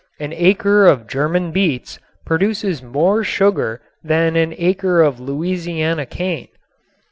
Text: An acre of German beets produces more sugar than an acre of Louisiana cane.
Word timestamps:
An 0.19 0.33
acre 0.33 0.87
of 0.87 1.05
German 1.07 1.51
beets 1.51 1.99
produces 2.25 2.81
more 2.81 3.23
sugar 3.23 3.81
than 4.03 4.35
an 4.35 4.55
acre 4.57 4.99
of 5.03 5.19
Louisiana 5.19 6.07
cane. 6.07 6.47